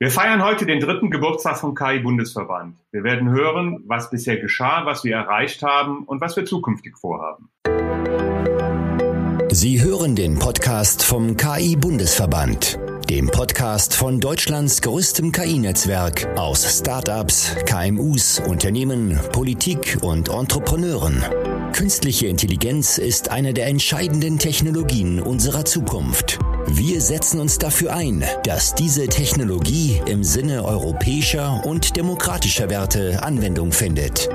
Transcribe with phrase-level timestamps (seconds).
[0.00, 2.74] Wir feiern heute den dritten Geburtstag vom KI-Bundesverband.
[2.90, 7.48] Wir werden hören, was bisher geschah, was wir erreicht haben und was wir zukünftig vorhaben.
[9.52, 12.76] Sie hören den Podcast vom KI-Bundesverband,
[13.08, 21.22] dem Podcast von Deutschlands größtem KI-Netzwerk aus Startups, KMUs, Unternehmen, Politik und Entrepreneuren.
[21.72, 26.40] Künstliche Intelligenz ist eine der entscheidenden Technologien unserer Zukunft.
[26.66, 33.70] Wir setzen uns dafür ein, dass diese Technologie im Sinne europäischer und demokratischer Werte Anwendung
[33.70, 34.28] findet.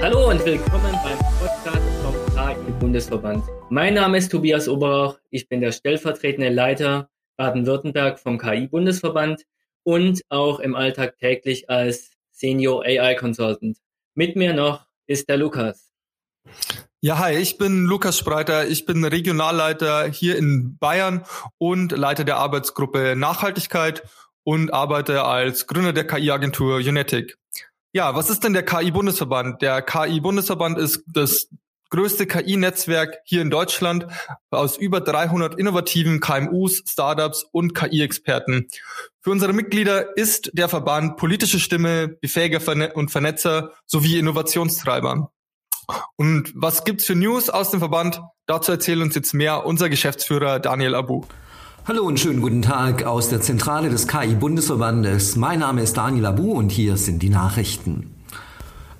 [0.00, 3.44] Hallo und willkommen beim Podcast vom KI-Bundesverband.
[3.70, 9.44] Mein Name ist Tobias Oberach, ich bin der stellvertretende Leiter Baden-Württemberg vom KI-Bundesverband
[9.82, 13.78] und auch im Alltag täglich als Senior AI Consultant.
[14.14, 15.93] Mit mir noch ist der Lukas.
[17.04, 18.66] Ja, hi, ich bin Lukas Spreiter.
[18.66, 21.26] Ich bin Regionalleiter hier in Bayern
[21.58, 24.04] und Leiter der Arbeitsgruppe Nachhaltigkeit
[24.42, 27.36] und arbeite als Gründer der KI-Agentur Unetic.
[27.92, 29.60] Ja, was ist denn der KI-Bundesverband?
[29.60, 31.48] Der KI-Bundesverband ist das
[31.90, 34.06] größte KI-Netzwerk hier in Deutschland
[34.50, 38.68] aus über 300 innovativen KMUs, Startups und KI-Experten.
[39.20, 42.60] Für unsere Mitglieder ist der Verband politische Stimme, Befähiger
[42.96, 45.30] und Vernetzer sowie Innovationstreiber.
[46.16, 48.20] Und was gibt's für News aus dem Verband?
[48.46, 51.22] Dazu erzählt uns jetzt mehr unser Geschäftsführer Daniel Abu.
[51.86, 55.36] Hallo und schönen guten Tag aus der Zentrale des KI-Bundesverbandes.
[55.36, 58.14] Mein Name ist Daniel Abu und hier sind die Nachrichten.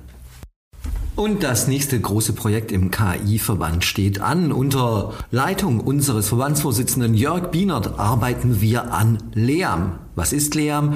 [1.17, 4.51] Und das nächste große Projekt im KI-Verband steht an.
[4.51, 10.01] Unter Leitung unseres Verbandsvorsitzenden Jörg Bienert arbeiten wir an LEAM.
[10.17, 10.95] Was ist LEAM?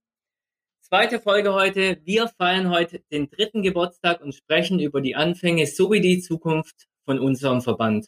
[0.80, 1.98] Zweite Folge heute.
[2.04, 7.18] Wir feiern heute den dritten Geburtstag und sprechen über die Anfänge sowie die Zukunft von
[7.18, 8.06] unserem Verband.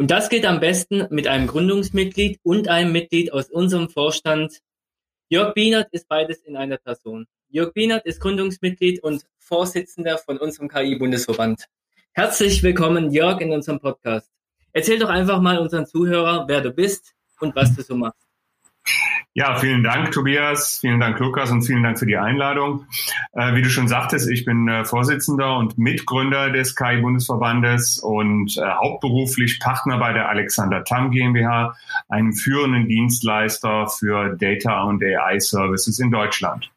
[0.00, 4.60] Und das geht am besten mit einem Gründungsmitglied und einem Mitglied aus unserem Vorstand.
[5.28, 7.26] Jörg Bienert ist beides in einer Person.
[7.50, 11.66] Jörg Bienert ist Gründungsmitglied und Vorsitzender von unserem KI-Bundesverband.
[12.12, 14.30] Herzlich willkommen, Jörg, in unserem Podcast.
[14.72, 18.26] Erzähl doch einfach mal unseren Zuhörern, wer du bist und was du so machst.
[19.32, 20.78] Ja, vielen Dank, Tobias.
[20.80, 22.86] Vielen Dank, Lukas, und vielen Dank für die Einladung.
[23.32, 28.62] Äh, wie du schon sagtest, ich bin äh, Vorsitzender und Mitgründer des KI-Bundesverbandes und äh,
[28.62, 31.76] hauptberuflich Partner bei der Alexander Tam GmbH,
[32.08, 36.72] einem führenden Dienstleister für Data und AI-Services in Deutschland.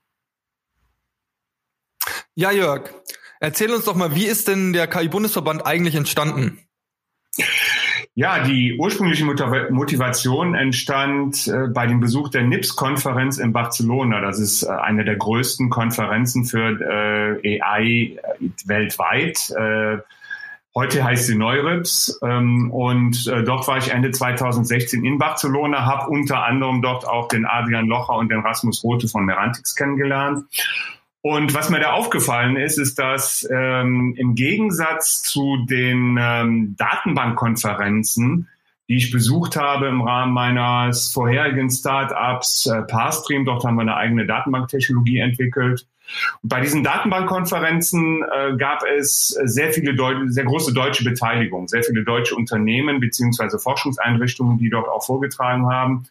[2.35, 2.89] Ja, Jörg,
[3.39, 6.59] erzähl uns doch mal, wie ist denn der KI-Bundesverband eigentlich entstanden?
[8.15, 14.21] Ja, die ursprüngliche Motivation entstand äh, bei dem Besuch der NIPS-Konferenz in Barcelona.
[14.21, 16.79] Das ist äh, eine der größten Konferenzen für
[17.43, 18.17] äh, AI
[18.65, 19.51] weltweit.
[20.75, 22.19] Heute heißt sie Neurips.
[22.23, 27.45] Ähm, und dort war ich Ende 2016 in Barcelona, habe unter anderem dort auch den
[27.45, 30.45] Adrian Locher und den Rasmus Rote von Merantix kennengelernt.
[31.25, 38.49] Und was mir da aufgefallen ist, ist, dass ähm, im Gegensatz zu den ähm, Datenbankkonferenzen,
[38.89, 43.95] die ich besucht habe im Rahmen meines vorherigen Startups äh, Parstream, dort haben wir eine
[43.95, 45.87] eigene Datenbanktechnologie entwickelt.
[46.41, 51.83] Und bei diesen Datenbankkonferenzen äh, gab es sehr viele Deu sehr große deutsche Beteiligung, sehr
[51.83, 56.05] viele deutsche Unternehmen beziehungsweise Forschungseinrichtungen, die dort auch vorgetragen haben.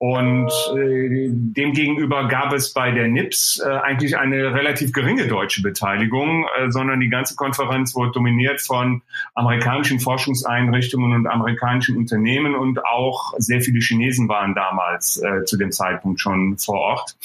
[0.00, 6.46] Und äh, demgegenüber gab es bei der NIPS äh, eigentlich eine relativ geringe deutsche Beteiligung,
[6.56, 9.02] äh, sondern die ganze Konferenz wurde dominiert von
[9.34, 15.72] amerikanischen Forschungseinrichtungen und amerikanischen Unternehmen und auch sehr viele Chinesen waren damals äh, zu dem
[15.72, 17.16] Zeitpunkt schon vor Ort.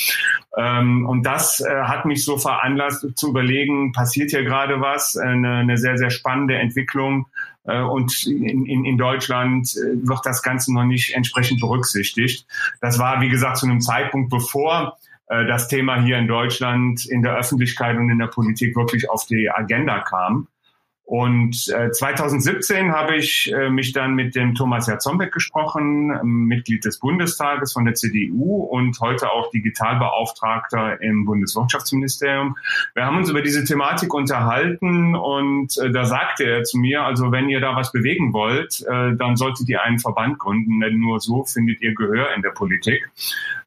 [0.57, 5.57] Ähm, und das äh, hat mich so veranlasst zu überlegen, passiert hier gerade was, eine,
[5.57, 10.73] eine sehr, sehr spannende Entwicklung äh, und in, in, in Deutschland äh, wird das Ganze
[10.73, 12.45] noch nicht entsprechend berücksichtigt.
[12.81, 17.21] Das war, wie gesagt, zu einem Zeitpunkt, bevor äh, das Thema hier in Deutschland in
[17.21, 20.47] der Öffentlichkeit und in der Politik wirklich auf die Agenda kam.
[21.05, 26.85] Und äh, 2017 habe ich äh, mich dann mit dem Thomas Jarzombeck gesprochen, ähm, Mitglied
[26.85, 32.55] des Bundestages von der CDU und heute auch Digitalbeauftragter im Bundeswirtschaftsministerium.
[32.95, 37.33] Wir haben uns über diese Thematik unterhalten und äh, da sagte er zu mir, also
[37.33, 41.19] wenn ihr da was bewegen wollt, äh, dann solltet ihr einen Verband gründen, denn nur
[41.19, 43.11] so findet ihr Gehör in der Politik.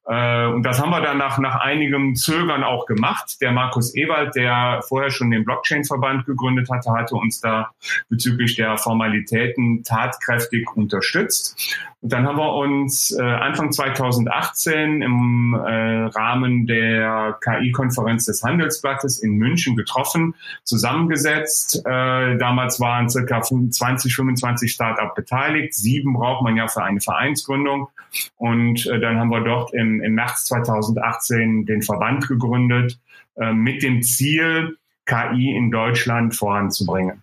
[0.09, 3.39] Äh, und das haben wir dann nach, nach einigem Zögern auch gemacht.
[3.41, 7.71] Der Markus Ewald, der vorher schon den Blockchain-Verband gegründet hatte, hatte uns da
[8.09, 11.77] bezüglich der Formalitäten tatkräftig unterstützt.
[12.03, 19.19] Und dann haben wir uns äh, Anfang 2018 im äh, Rahmen der KI-Konferenz des Handelsblattes
[19.19, 21.83] in München getroffen, zusammengesetzt.
[21.85, 25.75] Damals waren circa 20, 25 Start-up beteiligt.
[25.75, 27.89] Sieben braucht man ja für eine Vereinsgründung.
[28.37, 32.99] Und dann haben wir dort im, im März 2018 den Verband gegründet
[33.37, 37.23] äh, mit dem Ziel, KI in Deutschland voranzubringen.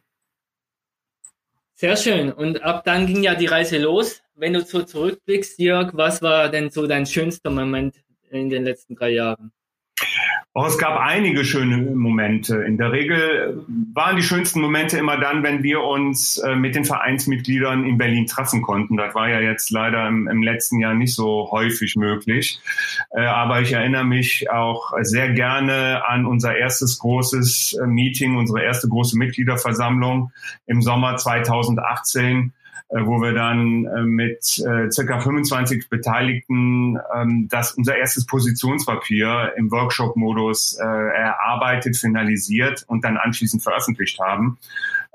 [1.74, 2.32] Sehr schön.
[2.32, 4.22] Und ab dann ging ja die Reise los.
[4.36, 7.96] Wenn du so zurückblickst, Jörg, was war denn so dein schönster Moment
[8.30, 9.52] in den letzten drei Jahren?
[10.56, 12.58] Oh, es gab einige schöne Momente.
[12.58, 13.66] In der Regel
[13.96, 18.28] waren die schönsten Momente immer dann, wenn wir uns äh, mit den Vereinsmitgliedern in Berlin
[18.28, 18.96] treffen konnten.
[18.96, 22.60] Das war ja jetzt leider im, im letzten Jahr nicht so häufig möglich.
[23.16, 28.62] Äh, aber ich erinnere mich auch sehr gerne an unser erstes großes äh, Meeting, unsere
[28.62, 30.32] erste große Mitgliederversammlung
[30.68, 37.74] im Sommer 2018 äh, wo wir dann äh, mit äh, circa 25 Beteiligten ähm, das
[37.74, 44.58] unser erstes Positionspapier im Workshop-Modus erarbeitet, finalisiert und dann anschließend veröffentlicht haben.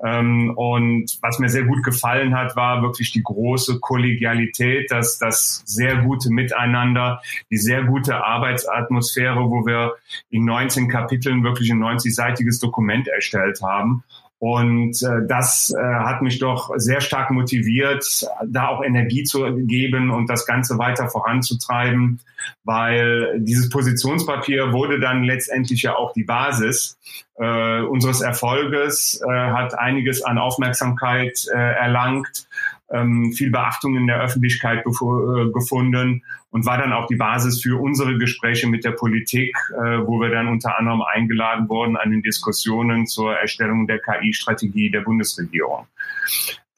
[0.05, 5.63] Ähm, und was mir sehr gut gefallen hat, war wirklich die große Kollegialität, das, das
[5.67, 7.21] sehr gute Miteinander,
[7.51, 9.95] die sehr gute Arbeitsatmosphäre, wo wir
[10.31, 14.05] in 19 Kapiteln wirklich ein 90-seitiges Dokument erstellt haben.
[14.41, 20.11] Und äh, das äh, hat mich doch sehr stark motiviert, da auch Energie zu geben
[20.11, 22.21] und das Ganze weiter voranzutreiben,
[22.63, 26.99] weil dieses Positionspapier wurde dann letztendlich ja auch die Basis
[27.35, 32.47] äh, unseres Erfolges, äh, hat einiges an Aufmerksamkeit äh, erlangt
[32.91, 37.81] ähm, viel Beachtung in der Öffentlichkeit äh, gefunden und war dann auch die Basis für
[37.81, 42.23] unsere Gespräche mit der Politik, äh, wo wir dann unter anderem eingeladen wurden an den
[42.23, 45.87] Diskussionen zur Erstellung der KI-Strategie der Bundesregierung.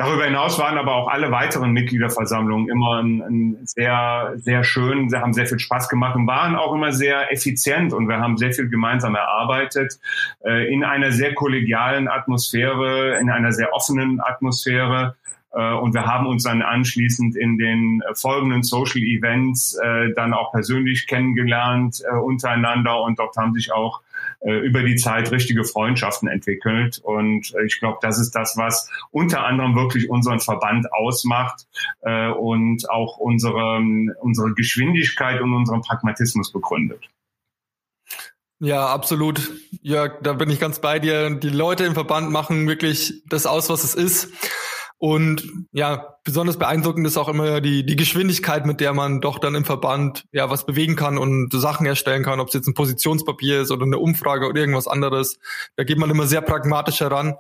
[0.01, 5.21] Darüber hinaus waren aber auch alle weiteren Mitgliederversammlungen immer ein, ein sehr, sehr schön, sie
[5.21, 8.51] haben sehr viel Spaß gemacht und waren auch immer sehr effizient und wir haben sehr
[8.53, 10.01] viel gemeinsam erarbeitet
[10.43, 15.17] äh, in einer sehr kollegialen Atmosphäre, in einer sehr offenen Atmosphäre
[15.53, 21.07] und wir haben uns dann anschließend in den folgenden Social Events äh, dann auch persönlich
[21.07, 24.03] kennengelernt äh, untereinander und dort haben sich auch
[24.43, 26.99] über die Zeit richtige Freundschaften entwickelt.
[27.03, 31.67] Und ich glaube, das ist das, was unter anderem wirklich unseren Verband ausmacht
[32.01, 33.83] und auch unsere,
[34.21, 37.07] unsere Geschwindigkeit und unseren Pragmatismus begründet.
[38.61, 39.51] Ja, absolut.
[39.81, 41.31] Jörg, da bin ich ganz bei dir.
[41.31, 44.33] Die Leute im Verband machen wirklich das aus, was es ist.
[45.01, 49.55] Und ja, besonders beeindruckend ist auch immer die, die Geschwindigkeit, mit der man doch dann
[49.55, 53.63] im Verband ja was bewegen kann und Sachen erstellen kann, ob es jetzt ein Positionspapier
[53.63, 55.39] ist oder eine Umfrage oder irgendwas anderes.
[55.77, 57.37] Da geht man immer sehr pragmatisch heran.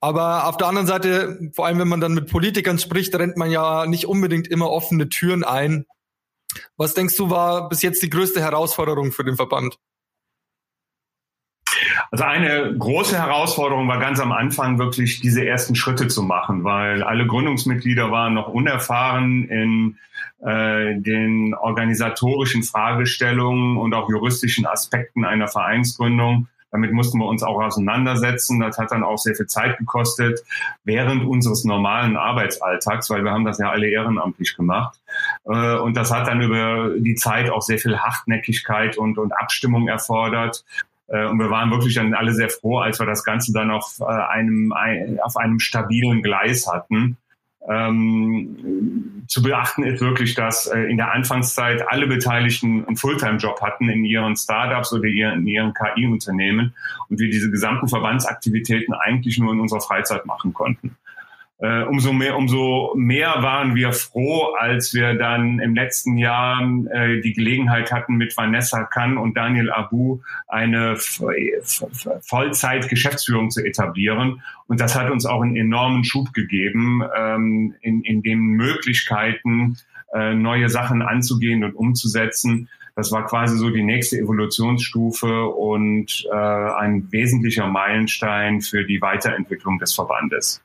[0.00, 3.52] Aber auf der anderen Seite, vor allem wenn man dann mit Politikern spricht, rennt man
[3.52, 5.86] ja nicht unbedingt immer offene Türen ein.
[6.76, 9.78] Was denkst du, war bis jetzt die größte Herausforderung für den Verband?
[12.10, 17.02] Also eine große Herausforderung war ganz am Anfang wirklich diese ersten Schritte zu machen, weil
[17.02, 19.98] alle Gründungsmitglieder waren noch unerfahren in
[20.40, 26.48] äh, den organisatorischen Fragestellungen und auch juristischen Aspekten einer Vereinsgründung.
[26.72, 28.60] Damit mussten wir uns auch auseinandersetzen.
[28.60, 30.40] Das hat dann auch sehr viel Zeit gekostet
[30.84, 34.98] während unseres normalen Arbeitsalltags, weil wir haben das ja alle ehrenamtlich gemacht.
[35.44, 39.88] Äh, und das hat dann über die Zeit auch sehr viel Hartnäckigkeit und, und Abstimmung
[39.88, 40.64] erfordert.
[41.08, 43.98] Äh, und wir waren wirklich dann alle sehr froh, als wir das Ganze dann auf
[44.00, 44.72] äh, einem,
[45.22, 47.16] auf einem stabilen Gleis hatten.
[47.68, 53.88] Ähm, zu beachten ist wirklich, dass äh, in der Anfangszeit alle Beteiligten einen Fulltime-Job hatten
[53.88, 56.74] in ihren Startups oder in ihren KI-Unternehmen
[57.08, 60.96] und wir diese gesamten Verbandsaktivitäten eigentlich nur in unserer Freizeit machen konnten
[61.58, 66.60] äh, umso mehr, umso mehr waren wir froh, als wir dann im letzten Jahr
[66.90, 74.42] äh, die Gelegenheit hatten, mit Vanessa Kann und Daniel Abu eine Vollzeit-Geschäftsführung zu etablieren.
[74.66, 79.78] Und das hat uns auch einen enormen Schub gegeben, ähm, in, in den Möglichkeiten,
[80.12, 82.68] äh, neue Sachen anzugehen und umzusetzen.
[82.96, 89.78] Das war quasi so die nächste Evolutionsstufe und äh, ein wesentlicher Meilenstein für die Weiterentwicklung
[89.78, 90.62] des Verbandes.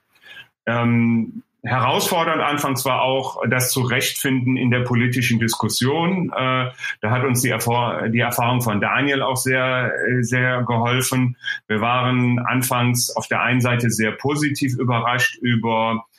[0.65, 6.31] Ähm, herausfordernd anfangs war auch das Zurechtfinden in der politischen Diskussion.
[6.35, 9.91] Äh, da hat uns die, Erfor die Erfahrung von Daniel auch sehr,
[10.21, 11.37] sehr geholfen.
[11.67, 16.10] Wir waren anfangs auf der einen Seite sehr positiv überrascht über äh,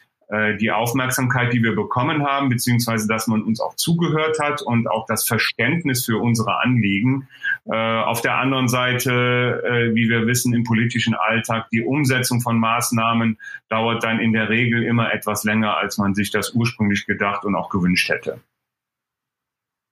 [0.59, 5.05] die Aufmerksamkeit, die wir bekommen haben, beziehungsweise dass man uns auch zugehört hat und auch
[5.07, 7.29] das Verständnis für unsere Anliegen.
[7.65, 9.11] Äh, auf der anderen Seite,
[9.65, 14.49] äh, wie wir wissen, im politischen Alltag, die Umsetzung von Maßnahmen dauert dann in der
[14.49, 18.41] Regel immer etwas länger, als man sich das ursprünglich gedacht und auch gewünscht hätte.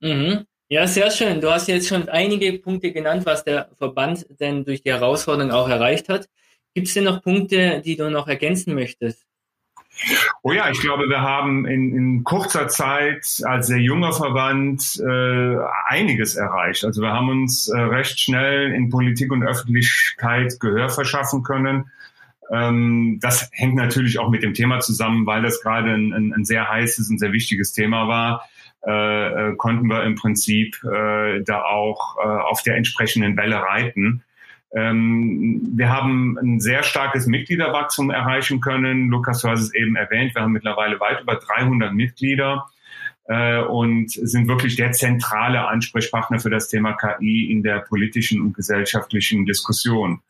[0.00, 0.46] Mhm.
[0.68, 1.40] Ja, sehr schön.
[1.40, 5.68] Du hast jetzt schon einige Punkte genannt, was der Verband denn durch die Herausforderung auch
[5.68, 6.28] erreicht hat.
[6.74, 9.26] Gibt es denn noch Punkte, die du noch ergänzen möchtest?
[10.42, 15.56] Oh ja, ich glaube, wir haben in, in kurzer Zeit als sehr junger Verband äh,
[15.86, 16.84] einiges erreicht.
[16.84, 21.90] Also wir haben uns äh, recht schnell in Politik und Öffentlichkeit Gehör verschaffen können.
[22.50, 26.44] Ähm, das hängt natürlich auch mit dem Thema zusammen, weil das gerade ein, ein, ein
[26.44, 28.48] sehr heißes und sehr wichtiges Thema war.
[28.86, 34.22] Äh, äh konnten wir im Prinzip äh, da auch äh, auf der entsprechenden Welle reiten.
[34.74, 39.08] Ähm, wir haben ein sehr starkes Mitgliederwachstum erreichen können.
[39.08, 42.66] Lukas, du hast es eben erwähnt, wir haben mittlerweile weit über 300 Mitglieder
[43.30, 48.54] äh, und sind wirklich der zentrale Ansprechpartner für das Thema KI in der politischen und
[48.54, 50.20] gesellschaftlichen Diskussion.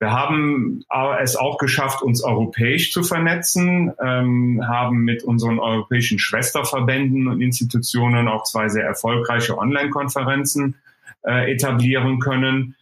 [0.00, 0.84] Wir haben
[1.20, 8.26] es auch geschafft, uns europäisch zu vernetzen, ähm, haben mit unseren europäischen Schwesterverbänden und Institutionen
[8.26, 10.76] auch zwei sehr erfolgreiche Online-Konferenzen
[11.24, 12.74] äh, etablieren können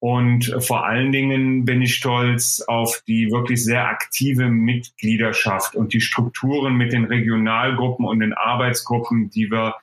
[0.00, 6.00] und vor allen Dingen bin ich stolz auf die wirklich sehr aktive Mitgliederschaft und die
[6.00, 9.74] Strukturen mit den Regionalgruppen und den Arbeitsgruppen, die wir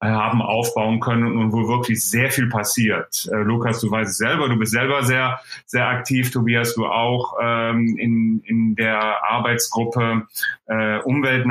[0.00, 3.28] äh, haben aufbauen können und wo wirklich sehr viel passiert.
[3.32, 7.34] Äh, Lukas, du weißt es selber, du bist selber sehr, sehr aktiv, Tobias, du auch
[7.40, 8.98] ähm, in, in der
[9.30, 10.26] Arbeitsgruppe
[10.66, 11.46] äh, Umwelt,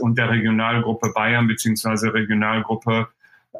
[0.00, 3.08] und der Regionalgruppe Bayern beziehungsweise Regionalgruppe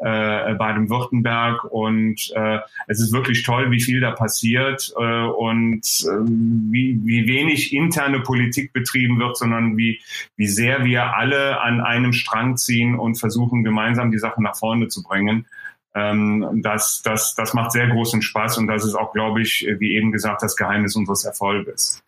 [0.00, 6.25] äh, Baden-Württemberg und äh, es ist wirklich toll, wie viel da passiert äh, und äh,
[6.71, 10.00] wie, wie wenig interne Politik betrieben wird, sondern wie,
[10.37, 14.88] wie sehr wir alle an einem Strang ziehen und versuchen, gemeinsam die Sache nach vorne
[14.88, 15.47] zu bringen.
[15.97, 19.95] Ähm, das, das, das macht sehr großen Spaß und das ist auch, glaube ich, wie
[19.95, 22.05] eben gesagt, das Geheimnis unseres Erfolges.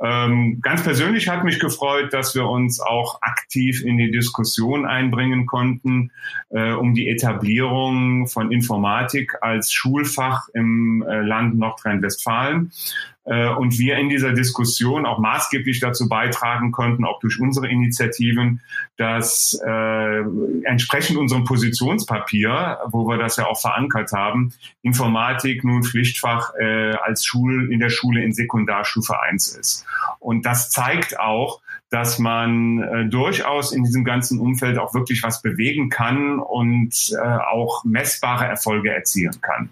[0.00, 5.46] Ähm, ganz persönlich hat mich gefreut, dass wir uns auch aktiv in die Diskussion einbringen
[5.46, 6.12] konnten
[6.50, 12.70] äh, um die Etablierung von Informatik als Schulfach im äh, Land Nordrhein-Westfalen.
[13.24, 18.60] Äh, und wir in dieser Diskussion auch maßgeblich dazu beitragen konnten, auch durch unsere Initiativen,
[18.96, 20.22] dass äh,
[20.64, 24.52] entsprechend unserem Positionspapier, wo wir das ja auch verankert haben,
[24.82, 29.86] Informatik nun Pflichtfach äh, als Schul in der Schule in Sekundarstufe 1 ist.
[30.18, 31.60] Und das zeigt auch,
[31.90, 37.20] dass man äh, durchaus in diesem ganzen Umfeld auch wirklich was bewegen kann und äh,
[37.20, 39.70] auch messbare Erfolge erzielen kann.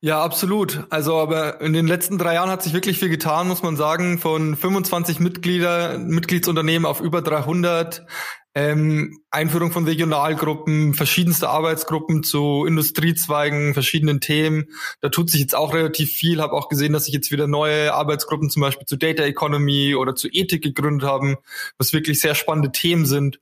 [0.00, 0.84] Ja, absolut.
[0.90, 4.18] Also, aber in den letzten drei Jahren hat sich wirklich viel getan, muss man sagen.
[4.18, 8.06] Von 25 Mitglieder, Mitgliedsunternehmen auf über 300.
[8.54, 14.66] Ähm, Einführung von Regionalgruppen, verschiedenste Arbeitsgruppen zu Industriezweigen, verschiedenen Themen.
[15.00, 16.40] Da tut sich jetzt auch relativ viel.
[16.40, 20.14] Habe auch gesehen, dass sich jetzt wieder neue Arbeitsgruppen zum Beispiel zu Data Economy oder
[20.14, 21.36] zu Ethik gegründet haben,
[21.76, 23.40] was wirklich sehr spannende Themen sind.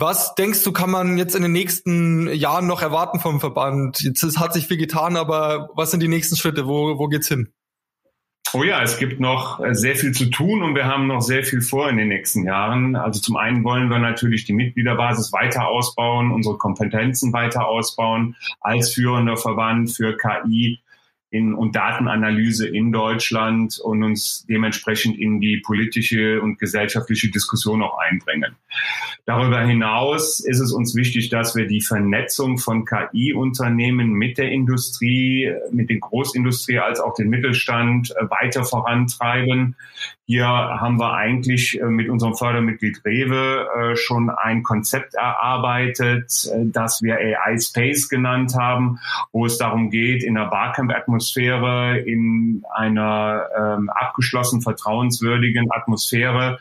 [0.00, 4.00] Was denkst du, kann man jetzt in den nächsten Jahren noch erwarten vom Verband?
[4.00, 6.68] Jetzt hat sich viel getan, aber was sind die nächsten Schritte?
[6.68, 7.52] Wo, wo geht's hin?
[8.52, 11.62] Oh ja, es gibt noch sehr viel zu tun und wir haben noch sehr viel
[11.62, 12.94] vor in den nächsten Jahren.
[12.94, 18.94] Also zum einen wollen wir natürlich die Mitgliederbasis weiter ausbauen, unsere Kompetenzen weiter ausbauen als
[18.94, 20.78] führender Verband für KI
[21.30, 27.98] in, und Datenanalyse in Deutschland und uns dementsprechend in die politische und gesellschaftliche Diskussion auch
[27.98, 28.56] einbringen.
[29.28, 35.52] Darüber hinaus ist es uns wichtig, dass wir die Vernetzung von KI-Unternehmen mit der Industrie,
[35.70, 39.76] mit der Großindustrie als auch den Mittelstand äh, weiter vorantreiben.
[40.24, 47.02] Hier haben wir eigentlich äh, mit unserem Fördermitglied Rewe äh, schon ein Konzept erarbeitet, das
[47.02, 48.98] wir AI Space genannt haben,
[49.32, 51.17] wo es darum geht, in der Barcamp-Atmosphäre,
[52.04, 56.58] in einer ähm, abgeschlossen vertrauenswürdigen Atmosphäre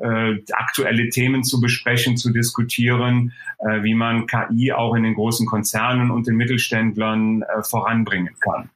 [0.00, 5.46] äh, aktuelle Themen zu besprechen, zu diskutieren, äh, wie man KI auch in den großen
[5.46, 8.70] Konzernen und den Mittelständlern äh, voranbringen kann.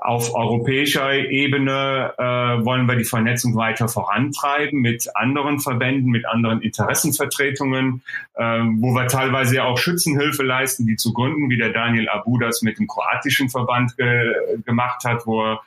[0.00, 2.22] Auf europäischer Ebene äh,
[2.64, 8.02] wollen wir die Vernetzung weiter vorantreiben mit anderen Verbänden, mit anderen Interessenvertretungen,
[8.34, 12.38] äh, wo wir teilweise ja auch Schützenhilfe leisten, die zu gründen, wie der Daniel Abu
[12.38, 14.32] das mit dem kroatischen Verband ge
[14.64, 15.60] gemacht hat, wo er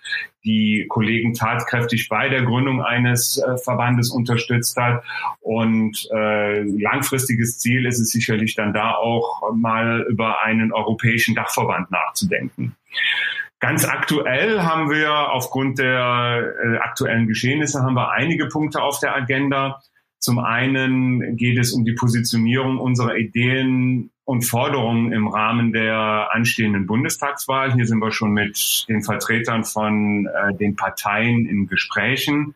[0.43, 5.03] die Kollegen tatkräftig bei der Gründung eines äh, Verbandes unterstützt hat.
[5.41, 11.91] Und äh, langfristiges Ziel ist es sicherlich dann da auch mal über einen europäischen Dachverband
[11.91, 12.75] nachzudenken.
[13.63, 19.15] Ganz aktuell haben wir aufgrund der äh, aktuellen Geschehnisse haben wir einige Punkte auf der
[19.15, 19.81] Agenda.
[20.19, 26.87] Zum einen geht es um die Positionierung unserer Ideen und Forderungen im Rahmen der anstehenden
[26.87, 27.73] Bundestagswahl.
[27.73, 32.55] Hier sind wir schon mit den Vertretern von äh, den Parteien in Gesprächen.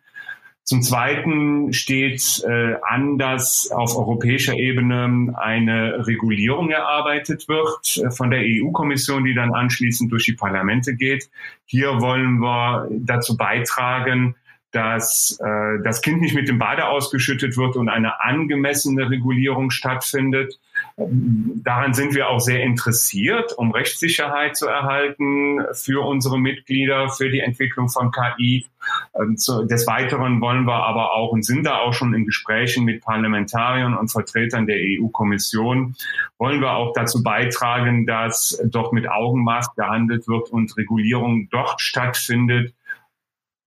[0.67, 8.31] Zum Zweiten steht äh, an, dass auf europäischer Ebene eine Regulierung erarbeitet wird äh, von
[8.31, 11.29] der EU-Kommission, die dann anschließend durch die Parlamente geht.
[11.63, 14.35] Hier wollen wir dazu beitragen,
[14.71, 20.59] dass äh, das Kind nicht mit dem Bade ausgeschüttet wird und eine angemessene Regulierung stattfindet.
[20.97, 27.39] Daran sind wir auch sehr interessiert, um Rechtssicherheit zu erhalten für unsere Mitglieder, für die
[27.39, 28.65] Entwicklung von KI.
[29.19, 29.35] Ähm,
[29.67, 33.95] des Weiteren wollen wir aber auch und sind da auch schon in Gesprächen mit Parlamentariern
[33.95, 35.95] und Vertretern der EU-Kommission,
[36.39, 42.73] wollen wir auch dazu beitragen, dass doch mit Augenmaß gehandelt wird und Regulierung dort stattfindet,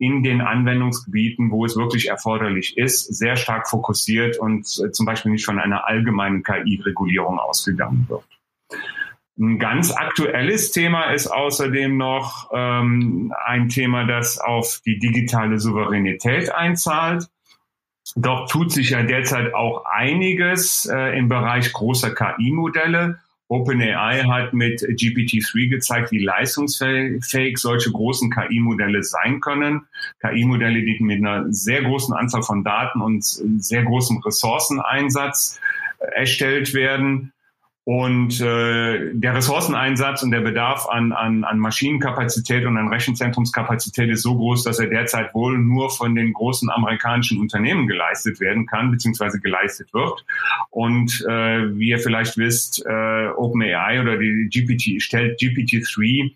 [0.01, 5.31] in den Anwendungsgebieten, wo es wirklich erforderlich ist, sehr stark fokussiert und äh, zum Beispiel
[5.31, 8.25] nicht von einer allgemeinen KI-Regulierung ausgegangen wird.
[9.39, 16.51] Ein ganz aktuelles Thema ist außerdem noch ähm, ein Thema, das auf die digitale Souveränität
[16.51, 17.29] einzahlt.
[18.17, 23.19] Doch tut sich ja derzeit auch einiges äh, im Bereich großer KI-Modelle
[23.51, 29.87] OpenAI hat mit GPT-3 gezeigt, wie leistungsfähig solche großen KI-Modelle sein können.
[30.21, 35.59] KI-Modelle, die mit einer sehr großen Anzahl von Daten und sehr großem Ressourceneinsatz
[36.15, 37.33] erstellt werden.
[37.91, 44.23] Und äh, der Ressourceneinsatz und der Bedarf an, an, an Maschinenkapazität und an Rechenzentrumskapazität ist
[44.23, 48.93] so groß, dass er derzeit wohl nur von den großen amerikanischen Unternehmen geleistet werden kann,
[48.93, 50.25] beziehungsweise geleistet wird.
[50.71, 56.31] Und äh, wie ihr vielleicht wisst, äh, OpenAI oder die GPT stellt GPT-3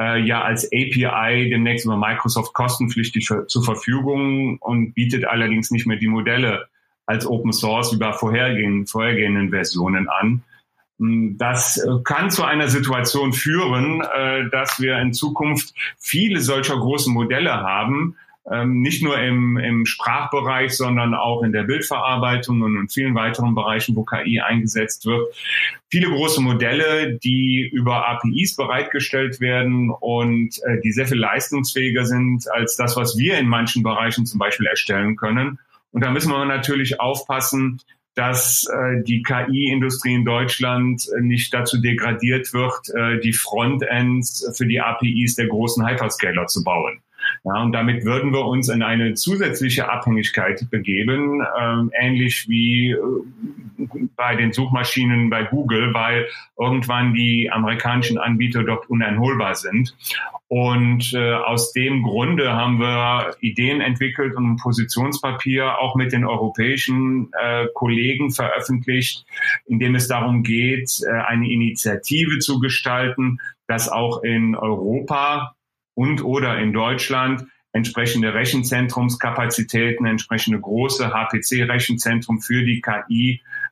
[0.00, 5.86] äh, ja als API demnächst über Microsoft kostenpflichtig für, zur Verfügung und bietet allerdings nicht
[5.86, 6.66] mehr die Modelle
[7.06, 10.42] als Open Source bei vorhergehenden, vorhergehenden Versionen an.
[10.98, 17.52] Das kann zu einer Situation führen, äh, dass wir in Zukunft viele solcher großen Modelle
[17.52, 18.16] haben,
[18.50, 23.54] ähm, nicht nur im, im Sprachbereich, sondern auch in der Bildverarbeitung und in vielen weiteren
[23.54, 25.34] Bereichen, wo KI eingesetzt wird.
[25.88, 32.50] Viele große Modelle, die über APIs bereitgestellt werden und äh, die sehr viel leistungsfähiger sind
[32.50, 35.58] als das, was wir in manchen Bereichen zum Beispiel erstellen können.
[35.90, 37.80] Und da müssen wir natürlich aufpassen,
[38.16, 44.66] dass äh, die KI-Industrie in Deutschland äh, nicht dazu degradiert wird, äh, die Frontends für
[44.66, 47.00] die APIs der großen Hyperscaler zu bauen.
[47.44, 52.96] Ja, und damit würden wir uns in eine zusätzliche Abhängigkeit begeben, äh, ähnlich wie äh,
[54.16, 59.96] bei den Suchmaschinen bei Google, weil irgendwann die amerikanischen Anbieter dort uneinholbar sind.
[60.48, 66.24] Und äh, aus dem Grunde haben wir Ideen entwickelt und ein Positionspapier auch mit den
[66.24, 69.26] europäischen äh, Kollegen veröffentlicht,
[69.66, 75.56] in dem es darum geht, äh, eine Initiative zu gestalten, dass auch in Europa
[75.94, 77.46] und oder in Deutschland
[77.76, 82.80] entsprechende Rechenzentrumskapazitäten, entsprechende große HPC-Rechenzentrum für die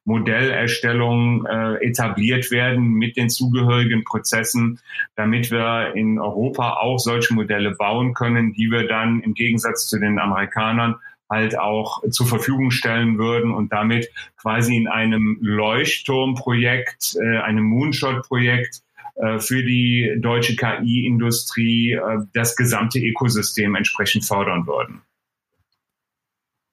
[0.05, 4.81] KI-Modellerstellung äh, etabliert werden mit den zugehörigen Prozessen,
[5.17, 9.99] damit wir in Europa auch solche Modelle bauen können, die wir dann im Gegensatz zu
[9.99, 10.97] den Amerikanern
[11.31, 18.83] halt auch zur Verfügung stellen würden und damit quasi in einem Leuchtturmprojekt, äh, einem Moonshot-Projekt
[19.15, 25.03] äh, für die deutsche KI-Industrie äh, das gesamte Ökosystem entsprechend fördern würden.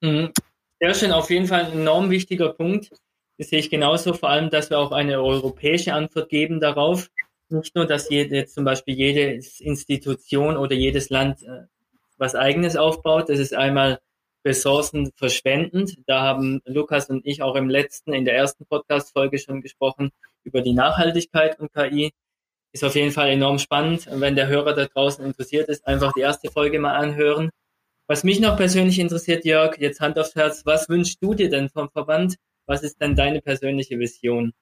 [0.01, 0.31] Mhm.
[0.81, 2.91] Sehr schön, auf jeden Fall ein enorm wichtiger Punkt.
[3.41, 7.09] Das sehe ich genauso, vor allem, dass wir auch eine europäische Antwort geben darauf.
[7.49, 11.63] Nicht nur, dass jede, zum Beispiel jede Institution oder jedes Land äh,
[12.19, 13.29] was eigenes aufbaut.
[13.29, 13.99] Das ist einmal
[14.45, 15.97] Ressourcen verschwendend.
[16.05, 20.11] Da haben Lukas und ich auch im letzten, in der ersten Podcast-Folge schon gesprochen
[20.43, 22.11] über die Nachhaltigkeit und KI.
[22.73, 24.05] Ist auf jeden Fall enorm spannend.
[24.05, 27.49] Und wenn der Hörer da draußen interessiert ist, einfach die erste Folge mal anhören.
[28.05, 31.69] Was mich noch persönlich interessiert, Jörg, jetzt Hand aufs Herz, was wünschst du dir denn
[31.69, 32.35] vom Verband?
[32.65, 34.53] Was ist denn deine persönliche Vision?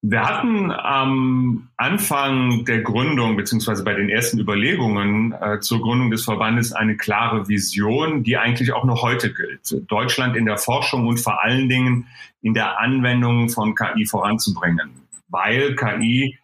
[0.00, 6.24] Wir hatten am Anfang der Gründung beziehungsweise bei den ersten Überlegungen äh, zur Gründung des
[6.24, 9.90] Verbandes eine klare Vision, die eigentlich auch noch heute gilt.
[9.90, 12.06] Deutschland in der Forschung und vor allen Dingen
[12.42, 16.38] in der Anwendung von KI voranzubringen, weil KI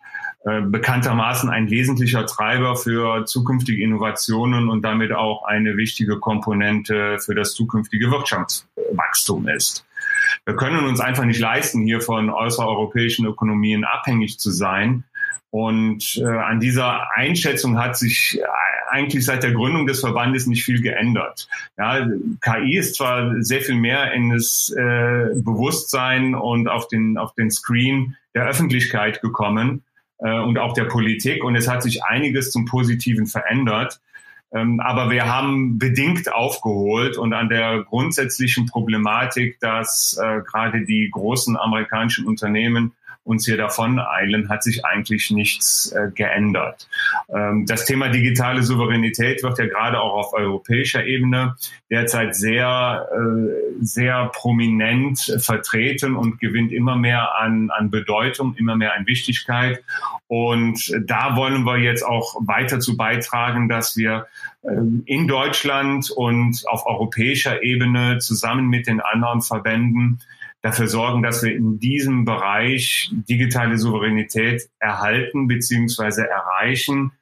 [0.44, 7.54] bekanntermaßen ein wesentlicher Treiber für zukünftige Innovationen und damit auch eine wichtige Komponente für das
[7.54, 9.86] zukünftige Wirtschaftswachstum ist.
[10.44, 15.04] Wir können uns einfach nicht leisten, hier von außereuropäischen Ökonomien abhängig zu sein.
[15.48, 18.40] Und äh, an dieser Einschätzung hat sich
[18.90, 21.48] eigentlich seit der Gründung des Verbandes nicht viel geändert.
[21.78, 22.06] Ja,
[22.40, 27.50] KI ist zwar sehr viel mehr in das äh, Bewusstsein und auf den, auf den
[27.50, 29.84] Screen der Öffentlichkeit gekommen
[30.18, 34.00] äh, und auch der Politik und es hat sich einiges zum Positiven verändert.
[34.52, 41.10] Ähm, aber wir haben bedingt aufgeholt und an der grundsätzlichen Problematik, dass äh, gerade die
[41.10, 42.92] großen amerikanischen Unternehmen
[43.24, 46.88] uns hier davon eilen, hat sich eigentlich nichts äh, geändert.
[47.34, 51.56] Ähm, das Thema digitale Souveränität wird ja gerade auch auf europäischer Ebene
[51.90, 58.94] derzeit sehr, äh, sehr prominent vertreten und gewinnt immer mehr an, an Bedeutung, immer mehr
[58.94, 59.82] an Wichtigkeit.
[60.26, 64.26] Und da wollen wir jetzt auch weiter zu beitragen, dass wir
[64.62, 64.68] äh,
[65.06, 70.20] in Deutschland und auf europäischer Ebene zusammen mit den anderen Verbänden
[70.64, 76.22] dafür sorgen, dass wir in diesem Bereich digitale Souveränität erhalten bzw.
[76.22, 77.12] erreichen.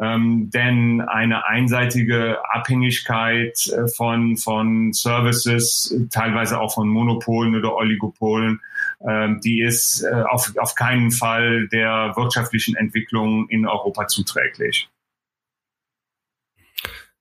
[0.00, 8.60] Ähm, denn eine einseitige Abhängigkeit äh, von, von Services, teilweise auch von Monopolen oder Oligopolen,
[9.00, 14.88] äh, die ist äh, auf, auf keinen Fall der wirtschaftlichen Entwicklung in Europa zuträglich.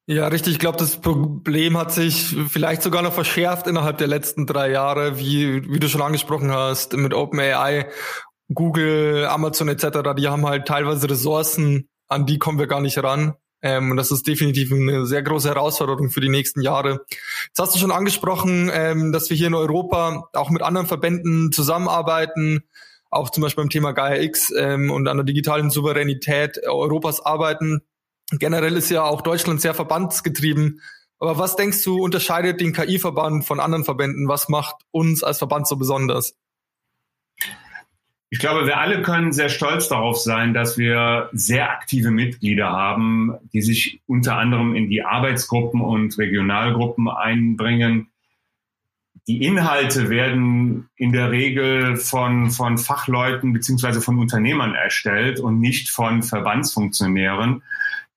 [0.09, 0.53] Ja, richtig.
[0.53, 5.19] Ich glaube, das Problem hat sich vielleicht sogar noch verschärft innerhalb der letzten drei Jahre,
[5.19, 7.87] wie, wie du schon angesprochen hast, mit OpenAI,
[8.53, 10.15] Google, Amazon etc.
[10.17, 13.33] Die haben halt teilweise Ressourcen, an die kommen wir gar nicht ran.
[13.61, 17.01] Ähm, und das ist definitiv eine sehr große Herausforderung für die nächsten Jahre.
[17.47, 21.51] Jetzt hast du schon angesprochen, ähm, dass wir hier in Europa auch mit anderen Verbänden
[21.51, 22.63] zusammenarbeiten,
[23.09, 27.81] auch zum Beispiel beim Thema Gaia X ähm, und an der digitalen Souveränität Europas arbeiten.
[28.31, 30.81] Generell ist ja auch Deutschland sehr verbandsgetrieben.
[31.19, 34.27] Aber was denkst du, unterscheidet den KI-Verband von anderen Verbänden?
[34.27, 36.35] Was macht uns als Verband so besonders?
[38.29, 43.35] Ich glaube, wir alle können sehr stolz darauf sein, dass wir sehr aktive Mitglieder haben,
[43.53, 48.09] die sich unter anderem in die Arbeitsgruppen und Regionalgruppen einbringen.
[49.29, 55.89] Die Inhalte werden in der Regel von, von Fachleuten beziehungsweise von Unternehmern erstellt und nicht
[55.89, 57.63] von Verbandsfunktionären.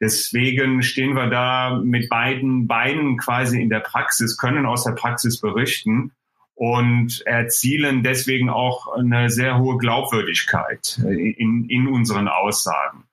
[0.00, 5.40] Deswegen stehen wir da mit beiden Beinen quasi in der Praxis, können aus der Praxis
[5.40, 6.12] berichten
[6.54, 13.04] und erzielen deswegen auch eine sehr hohe Glaubwürdigkeit in, in unseren Aussagen.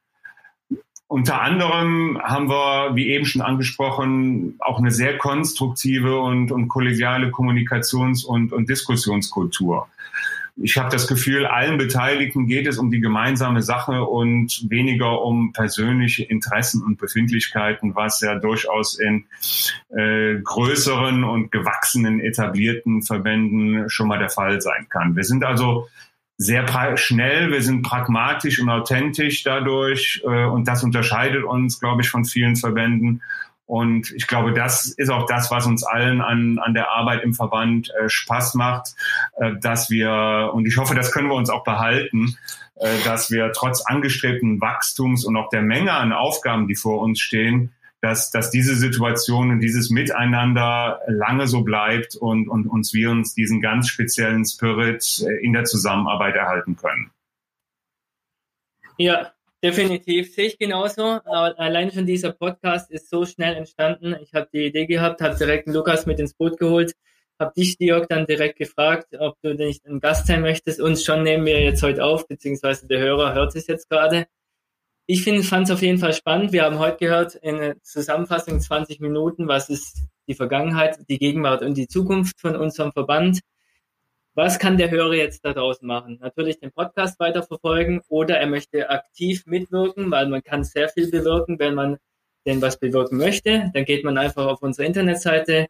[1.09, 7.29] Unter anderem haben wir, wie eben schon angesprochen, auch eine sehr konstruktive und, und kollegiale
[7.29, 9.87] Kommunikations- und, und Diskussionskultur
[10.59, 15.53] ich habe das Gefühl, allen Beteiligten geht es um die gemeinsame Sache und weniger um
[15.53, 19.25] persönliche Interessen und Befindlichkeiten, was ja durchaus in
[19.89, 25.15] äh, größeren und gewachsenen etablierten Verbänden schon mal der Fall sein kann.
[25.15, 25.87] Wir sind also
[26.37, 32.09] sehr schnell, wir sind pragmatisch und authentisch dadurch äh, und das unterscheidet uns, glaube ich,
[32.09, 33.21] von vielen Verbänden.
[33.67, 37.33] Und ich glaube, das ist auch das, was uns allen an, an der Arbeit im
[37.33, 38.95] Verband äh, Spaß macht,
[39.35, 42.37] äh, dass wir, und ich hoffe, das können wir uns auch behalten,
[42.75, 47.19] äh, dass wir trotz angestrebten Wachstums und auch der Menge an Aufgaben, die vor uns
[47.19, 53.11] stehen, dass, dass diese Situation und dieses Miteinander lange so bleibt und, und uns wir
[53.11, 57.11] uns diesen ganz speziellen Spirit äh, in der Zusammenarbeit erhalten können.
[58.97, 61.01] Ja, Definitiv, sehe ich genauso.
[61.03, 64.15] Allein schon dieser Podcast ist so schnell entstanden.
[64.21, 66.93] Ich habe die Idee gehabt, habe direkt Lukas mit ins Boot geholt,
[67.39, 70.79] habe dich, Dirk, dann direkt gefragt, ob du nicht ein Gast sein möchtest.
[70.79, 74.27] Uns schon nehmen wir jetzt heute auf, beziehungsweise der Hörer hört es jetzt gerade.
[75.07, 76.51] Ich fand es auf jeden Fall spannend.
[76.51, 81.75] Wir haben heute gehört in Zusammenfassung 20 Minuten, was ist die Vergangenheit, die Gegenwart und
[81.77, 83.39] die Zukunft von unserem Verband
[84.37, 86.19] Was kann der Hörer jetzt da draußen machen?
[86.21, 91.57] Natürlich den Podcast weiterverfolgen oder er möchte aktiv mitwirken, weil man kann sehr viel bewirken,
[91.57, 91.97] wenn man
[92.45, 93.71] denn was bewirken möchte.
[93.73, 95.65] Dann geht man einfach auf unsere Internetseite